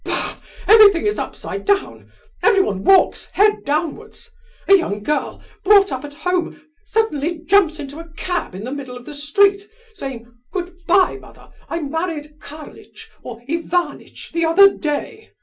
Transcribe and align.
Bah! 0.03 0.39
everything 0.67 1.05
is 1.05 1.19
upside 1.19 1.63
down, 1.63 2.11
everyone 2.41 2.83
walks 2.83 3.27
head 3.33 3.63
downwards. 3.63 4.31
A 4.67 4.73
young 4.75 5.03
girl, 5.03 5.43
brought 5.63 5.91
up 5.91 6.03
at 6.03 6.15
home, 6.15 6.59
suddenly 6.83 7.37
jumps 7.37 7.77
into 7.77 7.99
a 7.99 8.09
cab 8.15 8.55
in 8.55 8.63
the 8.63 8.71
middle 8.71 8.97
of 8.97 9.05
the 9.05 9.13
street, 9.13 9.61
saying: 9.93 10.25
'Good 10.51 10.73
bye, 10.87 11.17
mother, 11.19 11.51
I 11.69 11.81
married 11.83 12.39
Karlitch, 12.39 13.11
or 13.21 13.43
Ivanitch, 13.47 14.31
the 14.33 14.43
other 14.43 14.75
day! 14.75 15.33